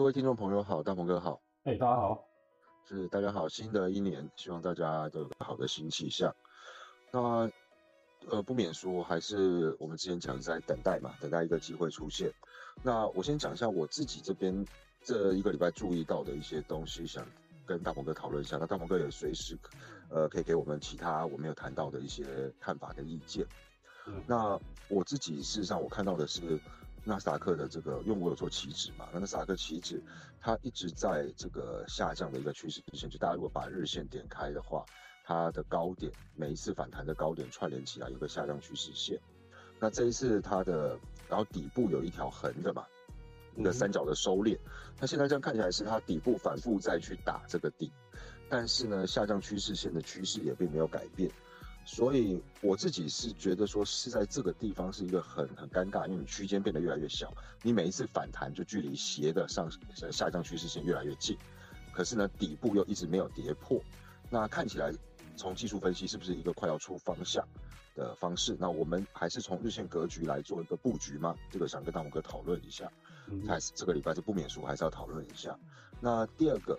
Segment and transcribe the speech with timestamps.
[0.00, 2.26] 各位听众朋友好，大鹏哥好，哎，大家好，
[2.88, 6.34] 是大家好，新的一年，希望大家都有个好的新气象。
[7.12, 7.50] 那
[8.30, 12.32] 呃，不免说，还是我们之前讲在等待嘛，等待一个机会出现。
[12.82, 14.66] 那我先讲一下我自己这边
[15.04, 17.22] 这一个礼拜注意到的一些东西，想
[17.66, 18.56] 跟大鹏哥讨论一下。
[18.56, 19.54] 那大鹏哥也随时
[20.08, 23.46] 呃可以给我们其他我没有谈到的一些看法跟意见。
[24.26, 24.58] 那
[24.88, 26.58] 我自己事实上我看到的是。
[27.04, 30.02] 纳斯达克的这个，因为我有做期指嘛，那纳斯达克期指
[30.40, 34.84] 它一直在这个下降的一个趋势之前，就大家如果把日线点开的话，
[35.24, 39.18] 它的高点每一次反弹的高点串联起来有个下降趋势线，
[39.78, 42.84] 那这一次它的然后底部有一条横的嘛，
[43.56, 44.58] 一个三角的收敛，
[45.00, 47.90] 那现在这样看起来是它底部反复再去打这个底，
[48.48, 51.30] 但是呢下降趋势线的趋势也并没有改变。
[51.92, 59.68] 所以我自己是觉得说是在这个地方是一个很很尴尬，因为你区间变得越来越小，你每一次反弹就距离斜的上
[60.12, 61.36] 下降趋势线越来越近，
[61.92, 63.82] 可是呢底部又一直没有跌破，
[64.30, 64.92] 那看起来
[65.36, 67.44] 从技术分析是不是一个快要出方向
[67.96, 68.56] 的方式？
[68.60, 71.34] 那我们还是从日线格局来做一个布局吗？
[71.50, 72.88] 这个想跟大鹏哥讨论一下，
[73.48, 75.58] 还是这个礼拜是不免俗，还是要讨论一下。
[76.00, 76.78] 那第二个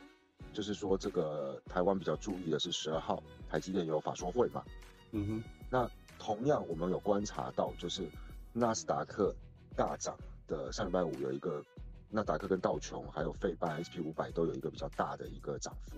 [0.53, 4.63] 就是说这个台湾比较注意的是十二号台积电有法说会嘛？
[5.11, 8.09] 嗯哼，那同样我们有观察到，就是
[8.53, 9.35] 纳斯达克
[9.75, 10.17] 大涨
[10.47, 11.63] 的上礼拜五有一个，
[12.09, 15.97] 纳斯达克跟道琼还有费半 SP 五百都有一个比较大的一个涨幅。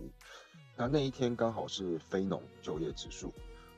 [0.76, 3.32] 那那一天刚好是非农就业指数，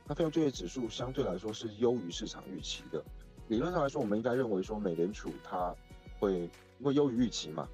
[0.06, 3.03] 那非农就业指数相对来说是优于市场预期的。
[3.47, 5.75] 理论上来说，我们应该认为说美联储它
[6.19, 7.67] 会因为优于预期嘛。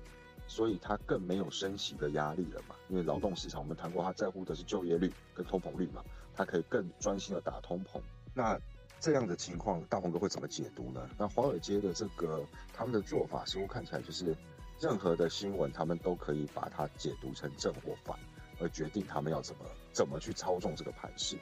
[0.48, 2.76] 所以它更没有升息的压力了嘛？
[2.90, 6.04] 因为劳动市场我们谈过，它在乎的是就业率跟通膨率嘛，
[6.36, 8.02] 它可以更专心的打通膨。
[8.34, 8.60] 那
[9.00, 11.10] 这样的情况，大鹏哥会怎么解读呢？
[11.18, 14.36] 那华尔街的这个他们的做法似乎看起来就是，
[14.80, 18.18] 任何的新闻他们都可以把它解读成正或反，
[18.60, 21.38] 而决定他们要怎么怎么去操纵这个盘势。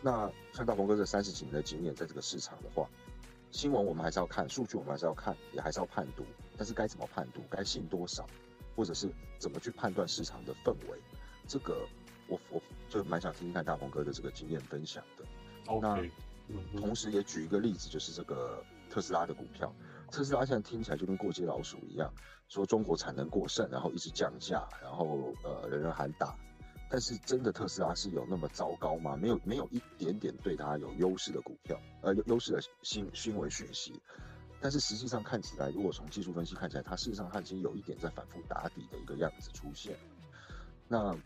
[0.00, 2.88] 那像大鹏哥这三十几年的经验，在这个市场的话。
[3.50, 6.24] 新闻我们还是要看，数据我们还是要看，也还是要判读。
[6.56, 8.26] 但是该怎么判读，该信多少，
[8.74, 10.98] 或者是怎么去判断市场的氛围，
[11.46, 11.86] 这个
[12.28, 15.24] 我我就蛮想听听看大鹏哥的这个经验分享的。
[15.80, 16.02] 那
[16.78, 19.74] 同时也举一个例子，就是这个特斯拉的股票，
[20.10, 22.12] 特斯拉现在听起来就跟过街老鼠一样，
[22.48, 26.36] 说中国产能过剩，然后一直降价，然后呃人人喊打。
[26.90, 29.16] 但是真的特斯拉是有那么糟糕吗？
[29.16, 33.98] 没有，没有一点点对它有优势的股票，呃，优势的新新闻讯息。
[34.60, 39.96] 但是实际上看起来，如果从技术分析看起来，它事实上它已经有一点在反复打底的一个样子出现。
[40.86, 41.16] 那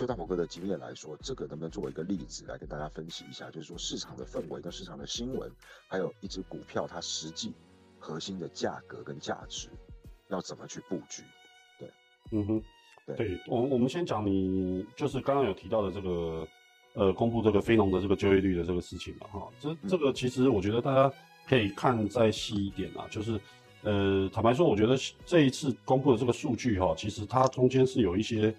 [0.00, 3.50] 就大鹏哥的经验来说，这个能不能作为一个例子来跟大家分析一下？
[3.50, 5.50] 就是说市场的氛围跟市场的新闻，
[5.88, 7.52] 还有一只股票它实际
[7.98, 9.68] 核心的价格跟价值，
[10.28, 11.22] 要怎么去布局？
[11.78, 11.90] 对，
[12.30, 12.62] 嗯哼。
[13.16, 16.48] 对我，我们先讲你就是刚刚有提到的这个，
[16.94, 21.12] 呃，公布这个非农的这个就业率的这个事情嘛，哈，这这个其实我觉得大家
[21.46, 23.40] 可以看再细一点啊，就是，
[23.82, 24.96] 呃，坦白说，我觉得
[25.26, 28.54] 这一次公布的这个数据哈，其实它中间是有一些，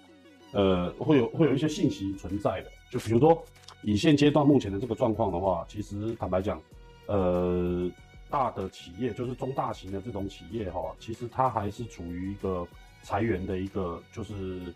[0.54, 3.44] 呃，会有会有一些信息存在的，就比如说
[3.84, 6.62] 以现阶段目前的这个状况的话，其实坦白讲，
[7.08, 7.90] 呃，
[8.30, 12.68] 大的企业就是中大型的这种企业哈，其实它还是处于一个。
[13.04, 14.72] 裁员的一个就是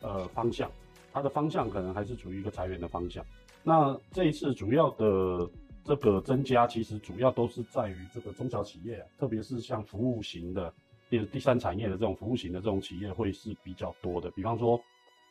[0.00, 0.68] 呃方向，
[1.12, 3.24] 它的方向可能还是处于一个裁员的方向。
[3.62, 5.48] 那这一次主要的
[5.84, 10.74] 这个增加，其实主要都是在于这个中小企业，特别是像服务型的
[11.08, 14.28] 第第三产业的这种服务型的这种企业会是比较多的。
[14.32, 14.76] 比方说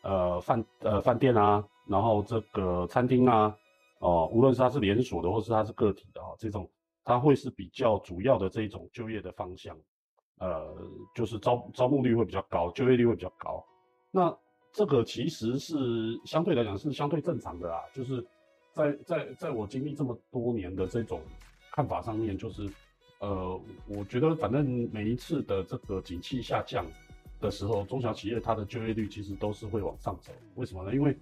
[0.07, 3.53] 呃饭呃饭店啊，然后这个餐厅啊，
[4.00, 6.69] 哦，无论是它是连锁的，或是它是个体的啊，这种
[7.03, 9.78] 它会是比较主要的这种就业的方向。
[10.40, 10.73] 呃，
[11.16, 13.66] 就是招招募率会比较高，就业率会比较高。
[14.12, 14.34] 那
[14.72, 15.75] 这个其实是
[16.25, 17.84] 相对来讲是相对正常的啦。
[17.94, 18.23] 就是
[18.72, 21.19] 在在在我经历这么多年的这种
[21.72, 22.69] 看法上面，就是
[23.19, 26.85] 呃，我觉得反正每一次的这个景气下降
[27.40, 30.32] 的时候，中小企业它的就业率其实都是会往上走。
[30.56, 30.94] 为什么呢？
[30.94, 31.16] 因为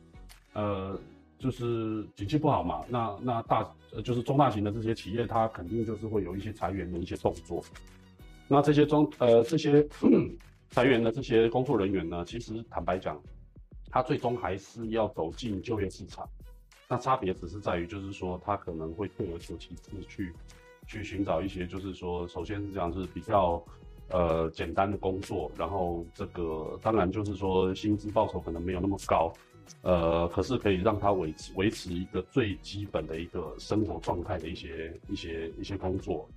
[0.53, 0.99] 呃，
[1.37, 2.83] 就是景气不好嘛。
[2.87, 7.63] 那那大呃就是中大型的这些企业，它肯定就是会有一些裁员的一些动作。
[8.47, 9.85] 那这些中呃这些
[10.69, 13.21] 裁员的这些工作人员呢，其实坦白讲，
[13.89, 16.27] 他最终还是要走进就业市场。
[16.87, 20.31] 那差别只是在于，就是说他可能会退而求其次去
[20.85, 23.63] 去寻找一些，就是说，首先是这样是比较
[24.09, 29.33] 呃简单的工作，然后这个当然就是说薪资报酬可能没有那么高，
[29.81, 36.27] 呃，可是可以让他维持维持一个最基本的一个生活状态的一些一些一些工作。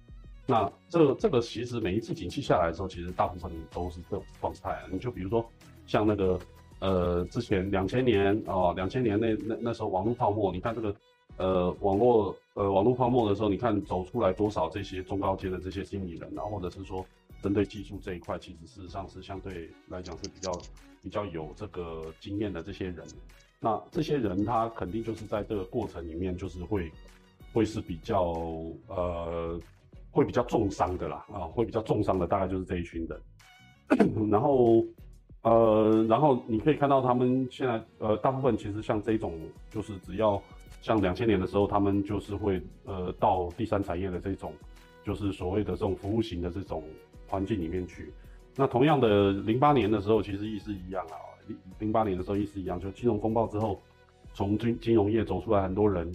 [0.46, 4.82] 那这这个其实每一次景气下来的时候，其实大部分都是这种状态。
[4.90, 5.44] 你就比如说
[5.86, 6.40] 像那个
[6.78, 10.94] 呃之前两千年哦，两千年那那那时候网络泡沫，你看这个
[11.36, 17.04] 呃网络呃网络泡沫的时候，你看走出来多少这些中高阶的这些经理人，然后或者是说
[17.42, 20.52] 针对技术这一块，其实事实上是相对来讲是比较
[21.02, 23.04] 比较有这个经验的这些人。
[23.60, 26.90] 那这些人他肯定就是在这个过程里面就是会
[27.52, 28.34] 会是比较
[28.88, 29.60] 呃。
[30.10, 33.20] 会比较重伤的啦，啊，会比较重伤的大概就是这一群人，
[34.30, 34.82] 然后，
[35.42, 39.38] 呃，然后你可以看到他们现在，呃，大部分其实像这种，
[39.70, 40.42] 就是只要
[40.80, 44.52] 像两千年的时候，他们就是会，呃，到第三产业的这种，
[45.04, 46.82] 就是所谓的这种服务型的这种
[47.28, 48.12] 环境里面去。
[48.56, 51.16] 那同样的，零八年的时候其实意思一样啊，
[51.46, 53.80] 零零八年的时候意思一样，就金融风暴之后，
[54.34, 56.12] 从金金融业走出来很多人，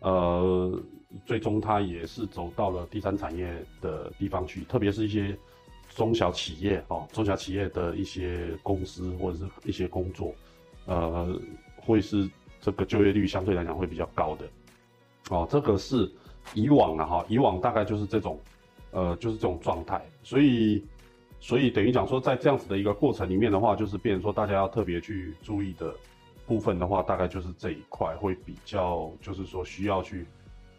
[0.00, 0.78] 呃。
[1.24, 5.34] 最终，他也是走到了第三产业的地方去，特别是一些
[5.88, 10.34] 中小企业哦，中小企业的一些公司或者是一些工作，
[10.84, 11.40] 呃，
[11.76, 12.28] 会是
[12.60, 14.46] 这个就业率相对来讲会比较高的
[15.30, 15.46] 哦。
[15.48, 16.12] 这个是
[16.54, 18.38] 以往啊哈，以往大概就是这种，
[18.96, 20.04] 呃，就是这种状态。
[20.22, 20.84] 所以，
[21.38, 25.94] 所以等于讲说，在这样子的一个过程里面的话，就是变成说大家要特别去注意的
[26.46, 30.26] 部分的话，大概就是这一块会比较，就是说需要去。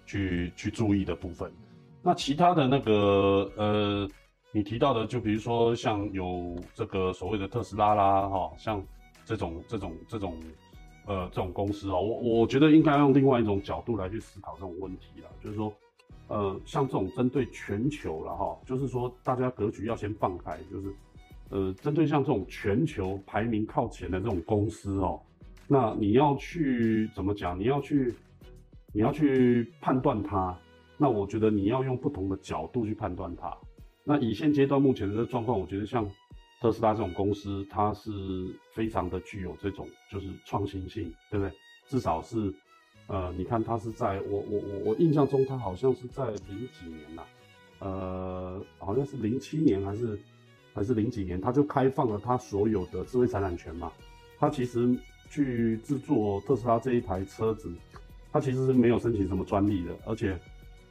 [0.09, 1.51] 去去注意的部分，
[2.01, 4.09] 那其他的那个呃，
[4.53, 8.81] 你提到的，就比如说像有这个所谓的特斯拉啦，哈，像
[9.25, 10.39] 这种这种这种
[11.07, 15.73] 呃这种公司哦，我我觉得应该用另外一种角度来去思考这种问题了，就是说，
[16.27, 20.93] 呃，像这种针对全球了哈，就是说大家格局要先放开，就是
[21.49, 25.21] 呃，针对像这种全球排名靠前的这种公司哦，
[25.67, 27.59] 那你要去怎么讲？
[27.59, 28.13] 你要去。
[28.93, 30.57] 你要去判断它，
[30.97, 33.55] 那我觉得你要用不同的角度去判断它。
[34.03, 36.09] 那以现阶段目前的这状况，我觉得像
[36.61, 38.11] 特斯拉这种公司，它是
[38.73, 41.53] 非常的具有这种就是创新性，对不对？
[41.85, 42.51] 至少是，
[43.07, 47.23] 呃，你看它是在我我我我印象中，它好像是在零几年呐，
[47.79, 50.19] 呃，好像是零七年还是
[50.73, 53.91] 还是零几年，它就开放了它所有的智慧财产权嘛。
[54.37, 54.95] 它其实
[55.29, 57.71] 去制作特斯拉这一台车子。
[58.29, 60.37] 他其实是没有申请什么专利的，而且，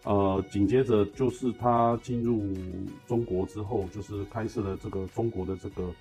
[0.05, 2.43] 呃，紧接着就是他进入
[3.07, 5.93] 中国之后，就是开设了这个中国的这个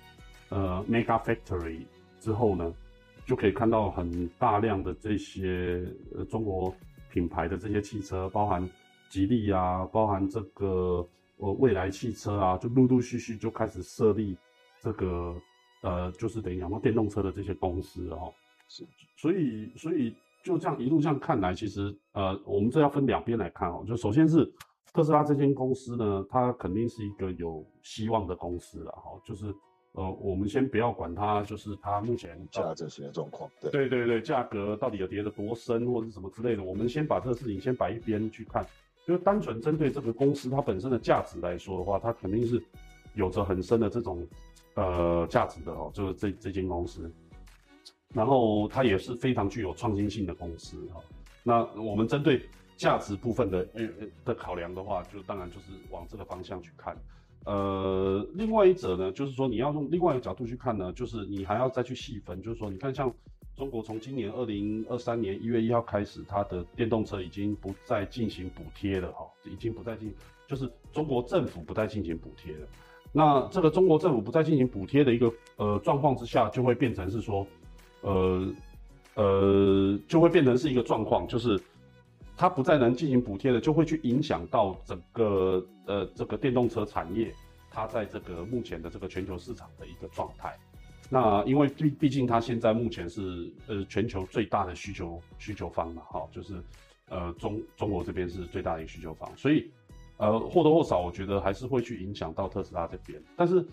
[0.48, 1.82] 呃 Mega Factory
[2.20, 2.72] 之后呢，
[3.26, 5.84] 就可以看到很大量的这些
[6.14, 6.74] 呃中国
[7.10, 8.66] 品牌的这些汽车，包含
[9.10, 11.06] 吉利啊，包含这个
[11.36, 14.38] 呃未来汽车啊，就陆陆续续就开始设立
[14.80, 15.34] 这个
[15.82, 18.32] 呃，就是等于讲说电动车的这些公司哦，
[18.68, 18.86] 是，
[19.16, 20.14] 所以所以。
[20.44, 23.84] 就这样一路这样看来，其实呃，我们这要分两边来看哦。
[23.84, 24.48] 就首先是
[24.94, 29.20] 特斯拉这间公司呢，它肯定是一个有希望的公司了哈。
[29.24, 29.52] 就是
[29.96, 38.64] 呃，我们先不要管它，就是它目前价这些状况，对对对对，价格到底有跌得多深或者什么之类的，我们先把这个事情先摆一边去看。
[39.06, 42.62] 就单纯针对这个公司它本身的价值来说的话，它肯定是
[43.14, 44.26] 有着很深的这种
[44.74, 45.90] 呃价值的哦。
[45.94, 47.10] 就是这这间公司。
[48.12, 51.00] 然后它也是非常具有创新性的公司哈。
[51.42, 52.42] 那我们针对
[52.76, 53.88] 价值部分的呃
[54.26, 56.94] 的考量的话，就当然就是往这个方向去看。
[57.46, 63.10] 呃，另外一者呢，就是说你要用另外一个角度去看呢，就是你还要再去细分，就是说你看像
[63.56, 70.12] 中国从今年二零二三年一月一号开始，它的电动车已经不再进行补贴了哈，已经不再进，
[70.46, 72.66] 就是中国政府不再进行补贴了。
[73.12, 77.46] 那这个中国政府不再进行补贴的一个呃状况之下，就会变成是说。
[78.02, 78.46] 呃
[79.14, 81.58] 呃，就会变成是一个状况，就是
[82.36, 87.32] 它不再能进行补贴了，就会去影响到整个呃这个电动车产业，
[87.70, 90.56] 它在这个目前的这个全球市场的一个状态。
[91.08, 96.62] 那因为毕毕竟它现在目前是呃全球最大的需求需求方嘛，哈，就是
[97.08, 99.70] 呃中中国这边是最大的一个需求方，所以
[100.18, 103.64] 呃或多或少我觉得还是会去影响到特斯拉这边，但是。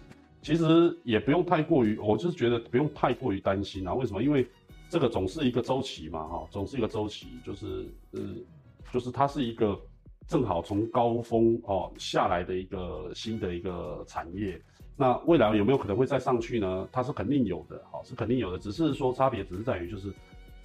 [0.45, 3.93] 其实也不用太过于，我就是觉得不用太过于担心啊。
[3.93, 4.21] 为什么？
[4.21, 4.45] 因为
[4.89, 8.21] 这个总是一个周期嘛，哈，总是一个周期，就是呃，
[8.91, 9.79] 就是它是一个
[10.27, 14.61] 正好从高峰哦下来的一个新的一个产业。
[14.95, 16.87] 那未来有没有可能会再上去呢？
[16.91, 18.59] 它是肯定有的，好，是肯定有的。
[18.59, 20.13] 只是说差别只是在于，就是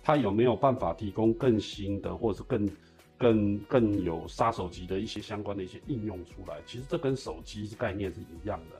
[0.03, 2.69] 它有没有办法提供更新的，或者是更
[3.17, 6.59] 更更有杀手级的一些相关的一些应用出来。
[6.67, 8.77] 其实这跟手机是概念是一样的。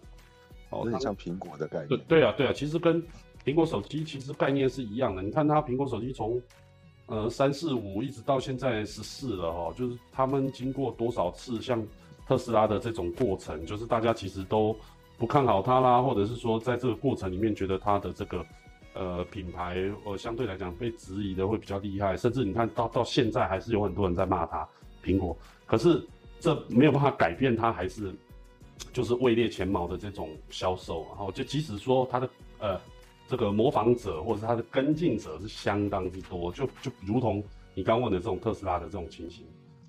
[0.69, 1.89] 哦，有点像苹果的概念。
[1.89, 3.03] 对对啊，对啊，其实跟
[3.45, 5.23] 苹果手机其实概念是一样的。
[5.23, 6.41] 你看它苹果手机从
[7.07, 11.83] 呃三四五一直到现在十四了哈，就是他们经过多少次像
[12.27, 14.77] 特斯拉的这种过程，就是大家其实都
[15.17, 18.45] 不看好它啦，或者是说在这个过程里面觉得它的这个
[18.93, 24.69] 呃品牌呃相对来讲被质疑的会比较厉害，甚至你看到到现在还是有很多人在骂它
[25.03, 26.07] 苹果，可是
[26.39, 28.15] 这没有办法改变它还是
[28.93, 32.29] 就是位列前茅的这种销售，然后就即使说它的
[32.59, 32.81] 呃
[33.29, 37.41] 这个模仿者或者是它的跟进者是相当之多，就就如同
[37.75, 39.47] 你刚问的这种特斯拉的这种情形。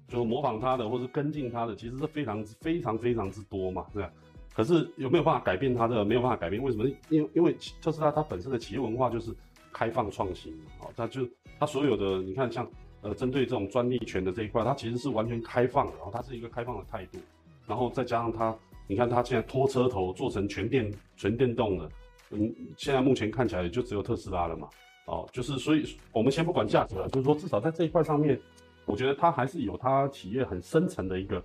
[0.10, 4.12] 就模仿他的，或是跟进他的，其实是非常非常非常之多嘛，对吧。
[4.56, 6.04] 可是有没有办法改变他的？
[6.04, 6.90] 没有办法改变，为什么？
[7.10, 9.32] 因因为特斯拉它本身的企业文化就是
[9.72, 11.22] 开放创新，哦，它就
[11.60, 12.68] 它所有的，你看像
[13.02, 17.20] 呃针对这种专利权的这一块，它其实是完全开放的，然后它是一个开放的态度，
[17.68, 21.88] 然后再加上它，你看它现在拖车头做成全电全电动的，
[22.32, 24.70] 嗯，现在目前看起来也就只有特斯拉了嘛，
[25.06, 28.40] 哦，就是所以我们先不管价格，就是说至少在这一块上面。
[28.86, 31.44] 我觉得它还是有它企业很深层的一个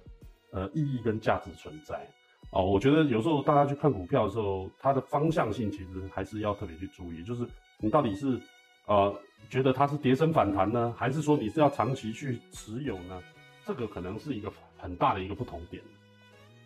[0.50, 1.94] 呃意义跟价值存在
[2.48, 2.64] 哦。
[2.64, 8.40] 我觉得有时候大家去看股票的时候，它的方向性其实还是要特别去注意，就是你到底是
[8.86, 9.14] 呃
[9.50, 13.22] 觉得它是跌升反弹呢，还是说你是要长期去持有呢？
[13.66, 15.82] 这个可能是一个很大的一个不同点。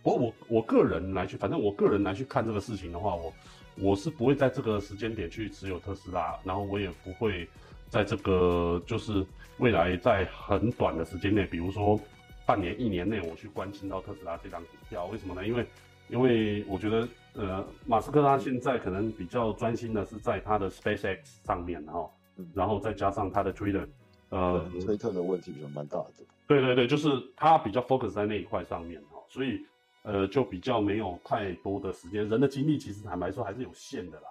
[0.05, 3.35] 我我我个人来去，反正我个人来去看这个事情的话，我
[3.81, 7.49] 我是不会在这个时间点去持有特斯拉，然后我也不会。
[7.91, 9.25] 在这个就是
[9.57, 11.99] 未来在很短的时间内，比如说
[12.45, 15.49] 半年、一年内，我去关心到特斯拉这张股票，为什么呢？
[15.49, 15.67] 因为
[16.11, 22.07] 因为我觉得，呃，马斯克他现在可能比较专心的是在他的 SpaceX 上面哈，
[22.53, 23.89] 然后再加上他的 Twitter，
[24.29, 26.13] 呃，推特的问题比较蛮大的。
[26.47, 29.65] 对对对，就是他比较 focus 在那一块上面哈，所以
[30.03, 34.29] 呃，就比较没有太多的时间，人的精力其实坦白说还是有限的啦，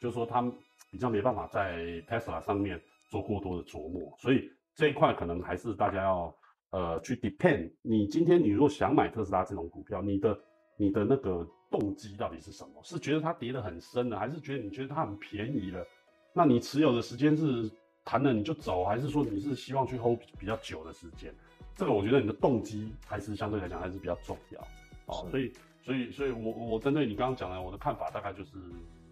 [0.00, 0.42] 就是说他
[0.90, 2.80] 比较没办法在 Tesla 上面。
[3.08, 6.34] 做过多的琢磨，所以这一块可能还是大家要
[6.70, 7.70] 呃去 depend。
[7.80, 10.36] 你今天你如果想买特斯拉这种股票，你的
[10.76, 12.82] 你的那个动机到底是什么？
[12.82, 15.86] 是觉得它跌得很深了，还是觉得你觉得它很便宜了？
[16.32, 17.70] 那你持有的时间是
[18.04, 21.32] 谈了你就走，还是说你是希望去 hold 比较久的时间？
[21.76, 24.60] 这个我觉得你的动机还是相对来讲还是比较重要
[25.06, 25.26] 哦。
[25.30, 28.52] 所以所以所以我我针对你刚刚讲的我的看法大概就是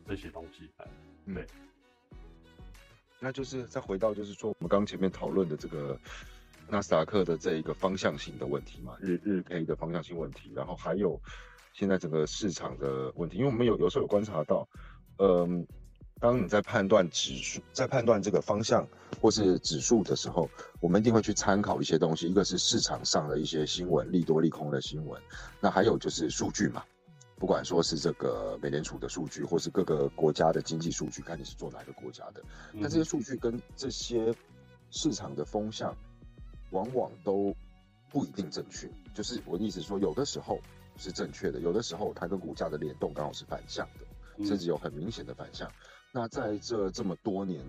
[0.07, 0.87] 这些东西，哎，
[1.35, 1.47] 对。
[3.21, 5.99] 那就是再回到，就是说我们刚前面讨论的这个
[6.69, 11.19] 纳斯达克的这一个方向性的问题嘛，日日 K 的方向性问题，然后还有
[11.73, 14.69] 现在整个市场的问题，因为我们有有时候有观察到，
[15.19, 15.67] 嗯，
[16.25, 18.89] 当你在判断指数，在判断这个方向
[19.21, 20.49] 或是指数的时候，
[20.81, 25.21] 我们一定会去参考一些东西，一个是市场上的一些新闻，利多利空的新闻，
[25.61, 26.83] 那还有就是数据嘛。
[27.37, 32.43] 不管说是这个美联储的数据，或是各个国家的经济数据，看你是做哪个国家的，
[32.81, 34.35] 但这些数据跟这些
[34.91, 35.95] 市场的风向，
[36.71, 37.55] 往往都
[38.09, 38.91] 不一定正确。
[39.13, 40.59] 就是我的意思说，有的时候
[40.97, 45.71] 是正确的，有的时候它跟股价的联动刚好是反向的，甚至有很明显的反向。
[46.15, 47.61] 那在这这么多年，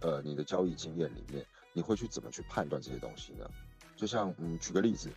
[0.00, 3.48] 呃，你的交易经验里面，你会去怎么去判断这些东西呢？
[3.94, 5.08] 就像嗯，举个例子，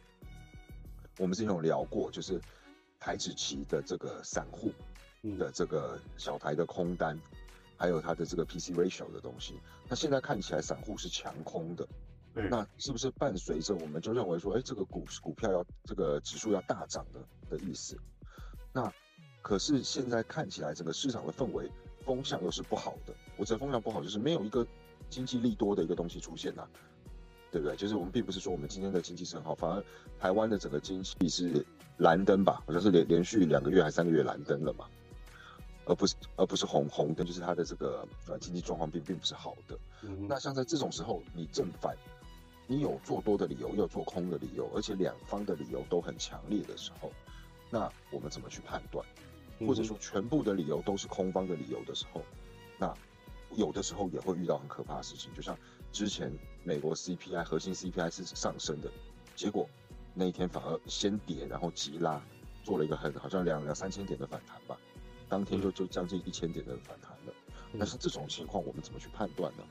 [1.17, 2.39] 我们之前有聊过，就是。
[2.99, 4.73] 台指期的这个散户
[5.37, 7.15] 的这个小台的空单，
[7.77, 9.53] 还有它的这个 PC ratio 的东西，
[9.87, 11.87] 那现在看起来散户是强空的，
[12.33, 17.19] 那是不是伴随着我们就认为说，哎，这个股股票要这个指数要大涨的
[17.51, 17.95] 的意思？
[18.73, 18.91] 那
[19.43, 21.71] 可是现在看起来整个市场的氛围
[22.07, 23.13] 风向又是不好的。
[23.35, 24.65] 我这风向不好，就是没有一个
[25.09, 26.65] 经济利多的一个东西出现呐，
[27.51, 27.75] 对不对？
[27.75, 29.83] 就是我们并不是说我们今天的经济是很好，反而
[30.17, 31.63] 台湾的整个经济是。
[31.99, 34.85] 蓝灯吧，好像是连连续两个月还三个月蓝灯了嘛，
[35.85, 39.75] 而不是而不是红红灯，就是它的这个呃经济状况并并不是好的。
[40.29, 41.97] 那像在这种时候，你正反，
[42.67, 47.11] 你有做多的理由，有做空的理由，而且两方的理由都很强烈的时候，
[47.71, 49.03] 那我们怎么去判断？
[49.59, 52.21] 或者说全部的理由都是空方的理由的时候，
[52.77, 52.93] 那
[53.55, 55.57] 有的时候也会遇到很可怕的事情，就像
[55.91, 56.31] 之前
[56.63, 58.91] 美国 CPI 核心 CPI 是上升的
[59.35, 59.67] 结果。
[60.13, 62.19] 那一天反而先跌，然后急拉，
[62.63, 64.75] 做了一个很好像两两三千点的反弹吧，
[65.29, 67.33] 当天就就将近一千点的反弹了。
[67.77, 69.63] 但是这种情况我们怎么去判断呢？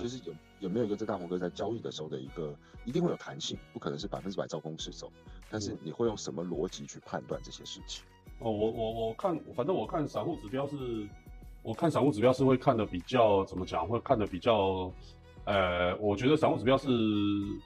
[0.00, 5.10] 就是有有没有一个在大红哥在交易的时候的一个一定会有弹性，不可能是百分之百照公式走。
[5.50, 8.04] 但是你会用什么逻辑去判断这些事情？
[8.40, 11.06] 哦，我我我看，反正我看散户指标是，
[11.62, 14.90] 我看散户指标是会看的比较怎么讲，会看的比较，
[15.44, 16.88] 呃，我觉得散户指标是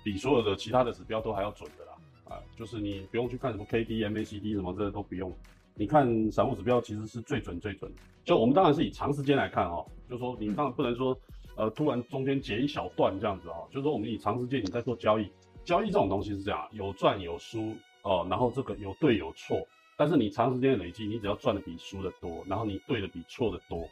[0.04, 1.93] 比所有的其他的指标都还要准的啦。
[2.25, 5.33] 啊，就是你不用去看什么 K D M A C D 什么，这都不用。
[5.76, 7.93] 你看散户指标其实是最准最准。
[8.25, 11.16] 就我们当然是以长时间来看哈，就是说你当然不能说，
[11.57, 13.64] 呃，突然中间截一小段这样子哈。
[13.71, 15.31] 就是说我们以长时间你在做交易，
[15.64, 19.59] 交易这种东西是这样，有赚有输，哦，然后这个有对有错，
[19.96, 23.88] 但是你长时间累积，你只要赚的比输的多，然后你对的比错的多，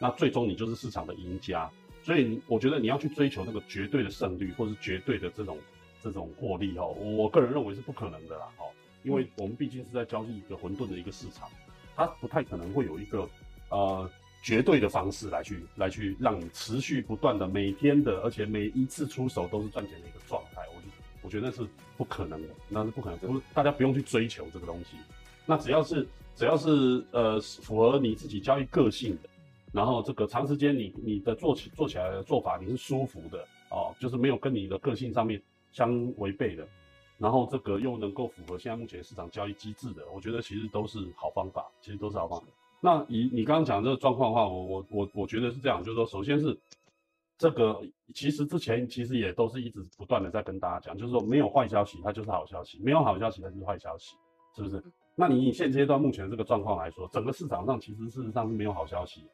[0.00, 1.70] 那最终你就是市场的赢家。
[2.02, 5.58] 所以我觉得你要去追求那个绝对的胜率，或是绝对的这种
[6.02, 8.68] 这种获利哦，我个人认为是不可能的啦哦，
[9.04, 11.48] 因为我们毕竟是在交易一个混沌的一个市场，
[11.96, 13.26] 它不太可能会有一个
[13.70, 14.10] 呃
[14.42, 20.60] 绝对的方式来去来去让你持续不断的每天的，而且每一次出手都是赚钱的一个状态。
[20.74, 20.82] 我
[21.22, 24.98] 我觉得那是不可能的，那是不可能，不大家不用去追求这个东西。
[25.46, 29.28] 那只要是只要是呃符合你自己交易个性的。
[29.72, 36.64] 然后这个长时间你你的做起做起来的做法你是舒服的哦，就是没有跟你的个性上面相违背的，
[37.18, 42.46] 然后这个又能够符合现在目前市场交易机制的，我觉得其实都是好方法，其实都是好方法。
[42.80, 46.56] 那以你刚刚讲这个状况的话，我我我我觉得是这样，就是说，首先是
[47.36, 47.82] 这个
[48.14, 54.14] 其实之前其实也都是一直不断的在跟大家讲，就是说没有坏消息它就是好消息，没有好消息它就是坏消息，
[54.54, 54.80] 是不是？
[55.16, 59.24] 那你以现阶段目前这个状况来说，整个市场上其实事实上是没有好消息。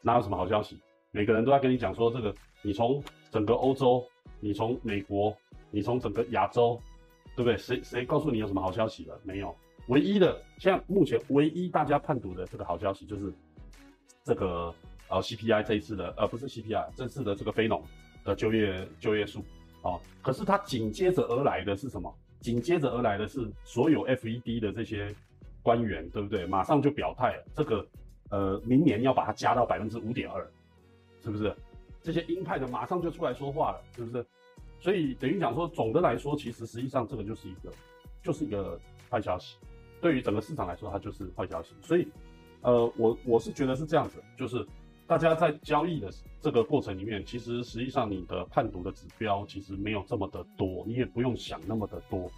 [0.00, 0.80] 哪有什么好消息？
[1.12, 3.00] 每个人都在跟你讲说这个，你从
[3.30, 4.04] 整个欧洲，
[4.40, 5.32] 你从美国，
[5.70, 6.80] 你从整个亚洲，
[7.36, 7.56] 对不对？
[7.56, 9.16] 谁谁告诉你有什么好消息了？
[9.22, 9.54] 没有。
[9.86, 13.32] 唯一的，现在目前唯一大家判读的这个好消息就是
[14.24, 14.74] 这个
[15.08, 17.80] 呃 CPI 这一次的呃不是 CPI 这次的这个非农
[18.24, 19.40] 的就业就业数
[19.82, 20.00] 啊。
[20.20, 22.12] 可是它紧接着而来的是什么？
[22.42, 25.14] 紧接着而来的是所有 FED 的这些
[25.62, 26.44] 官员，对不对？
[26.44, 27.86] 马上就表态了，这个。
[28.30, 30.50] 呃，明年要把它加到百分之五点二，
[31.22, 31.54] 是不是？
[32.02, 34.24] 这些鹰派的马上就出来说话了，是不是？
[34.80, 37.70] 所以等于讲说，总的来说，其实实际上这个就是一个，
[38.22, 38.80] 就是一个
[39.10, 39.58] 坏消息，
[40.00, 41.74] 对于整个市场来说，它就是坏消息。
[41.82, 42.08] 所以，
[42.62, 44.66] 呃，我我是觉得是这样子，就是
[45.06, 52.30] 大家在交易的这个过程里面，其实实际上你的判读的指标其实没有这么的多，你也不用想那么的多。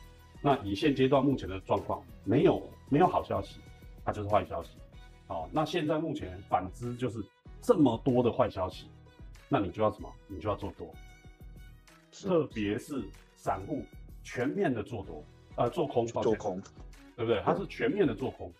[0.42, 3.60] 那以现阶段目前的状况，没有没有好消息，
[4.04, 4.70] 它就是坏消息。
[5.26, 7.24] 好，那现在目前反之就是
[7.60, 8.88] 这么多的坏消息，
[9.48, 10.12] 那你就要什么？
[10.26, 10.92] 你就要做多，
[12.10, 13.02] 特别是
[13.36, 13.82] 散户
[14.22, 15.24] 全面的做多，
[15.56, 16.60] 呃，做空，做空，
[17.16, 17.40] 对不对？
[17.42, 18.52] 它是全面的做空，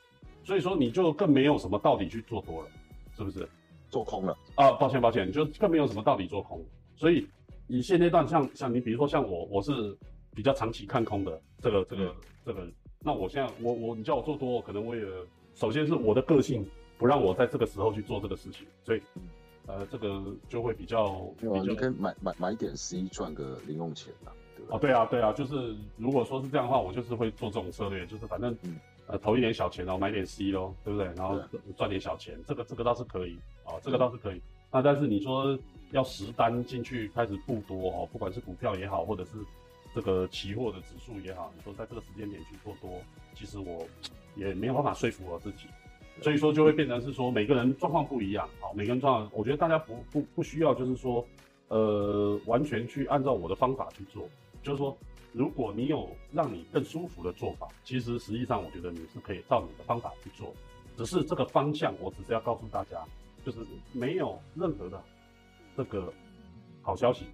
[0.45, 2.69] 所以说你就更没有什么道理去做多了，
[3.17, 3.49] 是不是？
[3.95, 4.73] 做空了啊？
[4.73, 6.61] 抱歉，抱歉，就更没有什么道理做空。
[6.97, 7.25] 所以
[7.69, 9.97] 以现阶段，像像你，比如说像我，我是
[10.35, 12.67] 比较长期看空的，这个这个这个，
[12.99, 15.03] 那我现在我我你叫我做多，可能我也。
[15.55, 19.01] 首先是我的个性不让我在这个时候去做这个事情，所以，
[19.67, 24.75] 呃，这个就会比较，你可以买买买一点 C 赚个零用钱啊，对吧？
[24.75, 28.53] 哦，对啊，对啊，就是如果说是这样的话，我就是会做这种策略，就是反正
[29.07, 31.07] 呃投一点小钱哦，买点 C 咯，对不对？
[31.17, 31.39] 然后
[31.77, 34.41] 赚点小钱，这个这个倒是可以啊，这个倒是可以。
[34.71, 35.59] 那但是你说
[35.93, 39.31] 要实单进去开始布多哦，不管是股票也好，或者是
[39.95, 43.01] 这个期货的指数也好，你说在这个时间点去做多，
[43.35, 43.87] 其实我。
[44.37, 45.69] 也没有办法说服我自己，
[46.21, 51.25] 所以说就会变成是说每个人状况不一样，好，每个人状况，我觉得大家不不不需要就是说，
[51.69, 54.29] 呃，完全去按照我的方法去做，
[54.61, 54.99] 就是说，
[55.35, 60.55] 如果你有让你更舒服的做法，其实实际上我觉得你是可以照你的方法去做，
[60.97, 63.05] 只是这个方向，我只是要告诉大家，
[63.45, 63.59] 就是
[63.93, 65.03] 没有任何的
[65.77, 66.13] 这个
[66.81, 67.27] 好消息，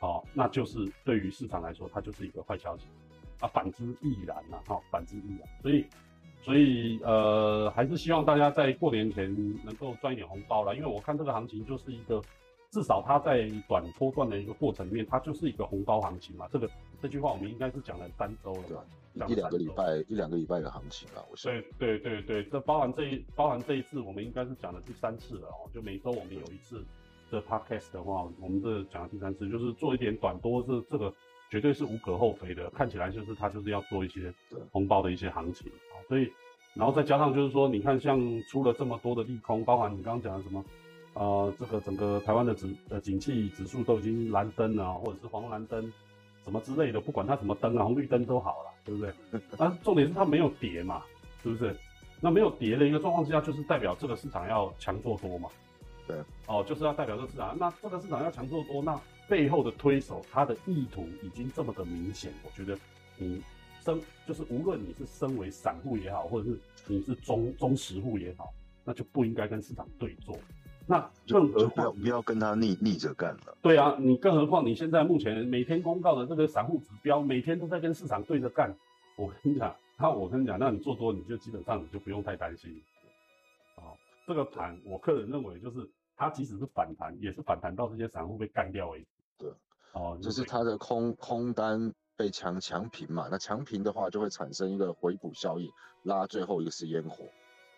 [0.00, 2.86] 好，那就是对于市场来说，它就是一个坏消息。
[3.40, 5.48] 啊，反之亦然呐，哈，反之亦然。
[5.60, 5.84] 所以，
[6.40, 12.22] 所以，呃，还是希望大家在过年前能够赚一点红包了，因为我看这个行情就是一个，
[12.70, 16.48] 至少它在短波段的一个过程里面，它就是一个红包行情嘛。
[16.50, 16.70] 这个
[17.04, 19.26] 这句话我们应该是讲了三周了，对吧？
[19.28, 21.52] 一两个礼拜，一两个礼拜的行情了，我想。
[21.52, 25.68] 对对对对，这包含这一包含这一次，我们应该是讲了第三次了哦。
[25.70, 26.82] 就每周我们有一次
[27.30, 31.12] 的 podcast 的话，我们这讲了第三次，就是做一点短多是这个。
[31.50, 34.32] 绝对是无可厚非的，看起来就是它就是要做一些
[34.72, 36.28] 红包的一些行情啊，所以，
[36.74, 40.64] 然后再加上就是说，你看像出了这么多的利空，包含你刚刚讲的什么，
[41.12, 45.92] 呃，这个整个台湾的指呃景气指数都已经蓝灯了，或者是黄蓝灯，
[46.44, 49.12] 什么之类的，不管它什么灯啊，红绿灯都好了，对不对？
[49.58, 51.02] 啊，重点是它没有跌嘛，
[51.42, 51.74] 是不是？
[52.20, 55.48] 那没有跌的一个状况之下，就是代表这个市场要强做多嘛，
[56.06, 59.00] 对，哦，就是要代表这个市场，那这个市场要强做多，那。
[59.26, 62.78] 背后的推手，他的意图已经这么的明显，我觉得
[63.16, 63.42] 你
[63.82, 68.52] 身就是无论你是身为散户也好，或者是你是中中实户也好，
[68.84, 70.38] 那就不应该跟市场对坐。
[70.86, 73.56] 那更何况不要跟他逆逆着干了。
[73.62, 78.74] 对啊，你更何况你现在目前每天公告的这个散户指标，每天都在跟市场对着干。
[79.16, 82.70] 我跟你讲，那我跟你讲，那你做多你就基本上你就不用太担心。
[83.76, 89.06] 啊，这个盘我个人认为就是它即使是反弹，也是反弹到这些散户被干掉为止。
[89.38, 89.50] 对，
[89.92, 95.70] 哦，就是它的空空单被强强平嘛，那强平的话就会产生一个回补效应，
[96.02, 97.24] 拉最后一个是烟火。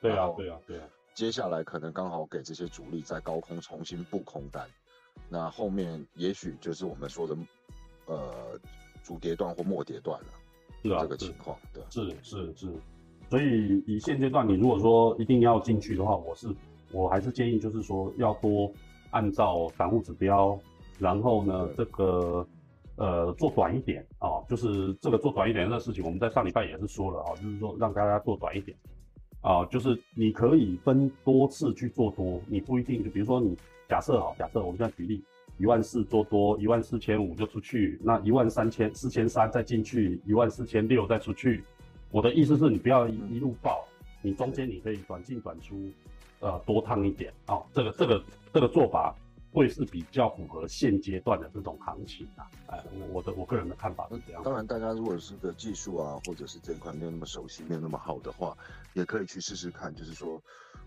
[0.00, 0.88] 对啊，对啊，对啊。
[1.16, 4.68] 接下来可能刚好给这些主力在高空重新布空单，
[5.30, 7.34] 那后面也许就是我们说的，
[8.04, 8.60] 呃，
[9.02, 10.26] 主跌段或末跌段了。
[10.82, 12.70] 是啊，这个情况，对，是是是。
[13.30, 16.54] 所以以现阶段，你如果说一定要进去的话，我是
[16.92, 18.70] 我还是建议就是说要多
[19.10, 20.60] 按照散户指标，
[20.98, 22.46] 然后呢，这个
[22.96, 28.76] 呃做短一点啊，就是这个做短一点的事情，我们在上礼拜也是说了啊，就是说让大家做短一点。
[29.46, 33.56] 啊，就是你可以分多次去做多，你不一定，就比如说你
[33.88, 35.22] 假设好，假设我们现在举例，
[35.56, 41.62] 一万四做多，一万四千五就出去，那一万三千四千三再进去，一万四千六再出去。
[42.10, 43.84] 我的意思是你不要一路爆，
[44.20, 45.76] 你中间你可以短进短出，
[46.40, 49.14] 呃，多烫一点啊，这个这个这个做法。
[49.56, 54.42] 会是比较符合现阶段的这种行情啊，哎，我的我个人的看法是这样。
[54.42, 58.54] 当然，大家如果是个技术啊，或者是这一块没有那么熟悉、没有那么好的话，
[58.92, 59.94] 也可以去试试看。
[59.94, 60.38] 就是说，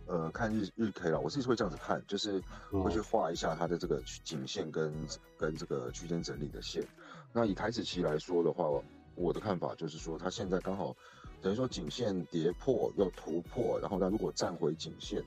[0.06, 2.40] 呃，看日日 K 了，我自己会这样子看，就是
[2.72, 4.94] 会去画一下它的这个颈线跟
[5.36, 6.86] 跟这个区间整理的线。
[7.34, 8.70] 那以台子期来说的话，
[9.16, 10.96] 我的看法就是说，它现在刚好
[11.42, 15.24] 等于说颈线跌破又突破，然后它如果站回颈线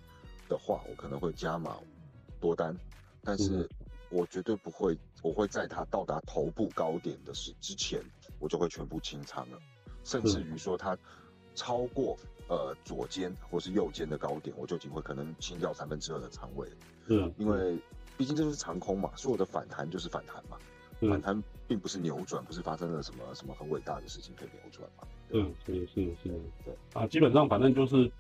[0.49, 1.77] 的话，我可能会加码
[2.41, 2.73] 多单。
[3.25, 3.69] 但是
[4.11, 8.01] 我绝对不会，我会在它到达头部高点的时之前，
[8.39, 9.59] 我就会全部清仓了，
[10.05, 10.97] 甚至于说它
[11.55, 12.17] 超过
[12.49, 16.69] 呃左肩或是右肩的高点，我就已经会可能清掉三分之二的仓位。
[17.07, 17.79] 嗯，因为
[18.17, 20.59] 毕竟这就是长空嘛，所有的反弹就是反弹嘛，
[21.01, 25.07] 反弹并不是扭转，不是发生了什么什么很伟大的事情可以扭转嘛。
[25.31, 28.11] 嗯，是是是，对啊，基本上反正就是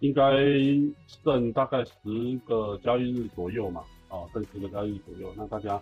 [0.00, 0.22] 应该
[1.06, 3.82] 剩大概十个交易日左右嘛。
[4.12, 5.80] 哦，这十个交易左右，那大家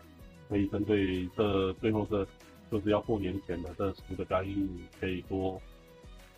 [0.48, 2.24] 可以针对这最后这
[2.70, 4.68] 就是要过年前的这十个交易日，
[5.00, 5.60] 可以多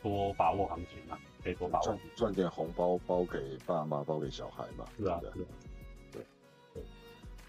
[0.02, 5.31] 多把握行情啊，可以多把握赚赚点红包，包给爸妈，包给小孩嘛，是啊，对
[6.12, 6.22] 对？
[6.72, 6.83] 对，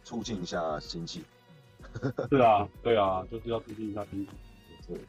[0.03, 1.23] 促进一下经济，
[2.29, 4.31] 是啊，对啊，就是要促进一下经济，
[4.89, 4.99] 对，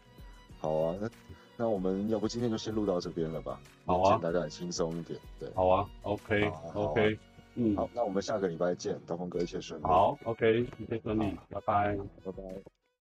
[0.61, 1.11] 好啊，那
[1.57, 3.61] 那我们要不今天就先录到这边了吧？
[3.85, 7.19] 好啊，大家轻松一点，对，好啊，OK OK。
[7.57, 9.85] 嗯，好，那我们下个礼拜见，刀锋哥一切顺利。
[9.85, 12.74] 好，OK，一切顺利，拜拜，拜拜。